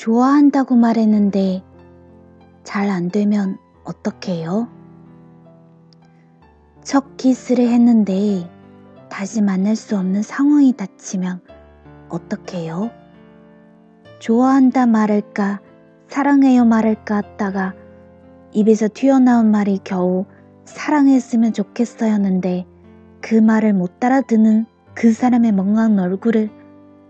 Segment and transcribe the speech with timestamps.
[0.00, 1.62] 좋아한다고 말했는데
[2.64, 4.66] 잘 안 되면 어떻게 해요?
[6.82, 8.48] 첫 키스를 했는데
[9.10, 11.42] 다시 만날 수 없는 상황이 닥치면
[12.08, 12.90] 어떻게 해요?
[14.20, 15.60] 좋아한다 말할까,
[16.08, 17.74] 사랑해요 말할까 하다가
[18.52, 20.24] 입에서 튀어나온 말이 겨우
[20.64, 22.66] 사랑했으면 좋겠어였는데
[23.20, 24.64] 그 말을 못 알아듣는
[24.94, 26.48] 그 사람의 멍한 얼굴을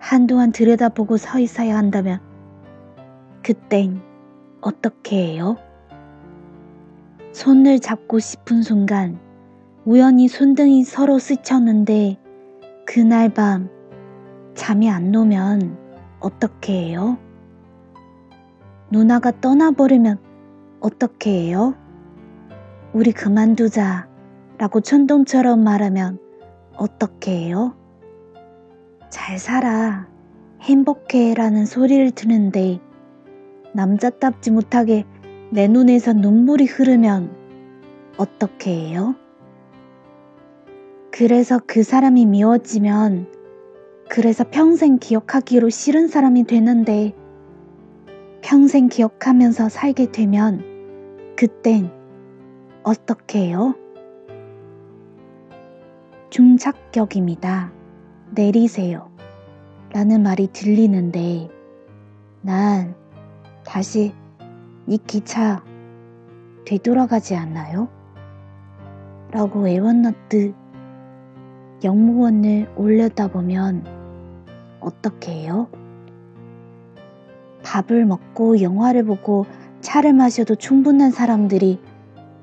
[0.00, 2.31] 한동안 들여다보고 서 있어야 한다면
[3.42, 4.00] 그땐
[4.60, 5.56] 어떻게 해요?
[7.32, 9.18] 손을 잡고 싶은 순간
[9.84, 12.18] 우연히 손등이 서로 스쳤는데
[12.86, 13.68] 그날 밤
[14.54, 15.76] 잠이 안 오면
[16.20, 17.18] 어떻게 해요?
[18.90, 20.18] 누나가 떠나버리면
[20.80, 21.74] 어떻게 해요?
[22.92, 24.08] 우리 그만두자
[24.58, 26.18] 라고 천둥처럼 말하면
[26.76, 27.74] 어떻게 해요?
[29.08, 30.06] 잘 살아,
[30.60, 32.80] 행복해 라는 소리를 듣는데
[33.72, 35.04] 남자답지 못하게
[35.50, 37.34] 내 눈에서 눈물이 흐르면
[38.16, 39.14] 어떻게 해요?
[41.10, 43.26] 그래서 그 사람이 미워지면
[44.08, 47.14] 그래서 평생 기억하기로 싫은 사람이 되는데
[48.42, 50.64] 평생 기억하면서 살게 되면
[51.36, 51.90] 그땐
[52.82, 53.74] 어떻게 해요?
[56.30, 57.72] 중착격입니다.
[58.34, 59.10] 내리세요.
[59.92, 61.48] 라는 말이 들리는데
[62.40, 62.94] 난
[63.72, 64.12] 다시
[64.86, 65.64] 이 기차
[66.66, 67.88] 되돌아가지 않나요?
[69.30, 70.54] 라고 애원넣듯
[71.82, 73.86] 영무원을 올려다보면
[74.78, 75.70] 어떻게 해요?
[77.64, 79.46] 밥을 먹고 영화를 보고
[79.80, 81.80] 차를 마셔도 충분한 사람들이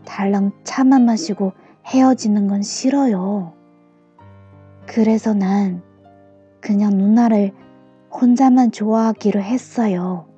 [0.06, 1.54] 달랑 차만 마시고
[1.86, 3.54] 헤어지는 건 싫어요.
[4.88, 5.84] 그래서 난
[6.60, 7.52] 그냥 누나를
[8.12, 10.29] 혼자만 좋아하기로 했어요.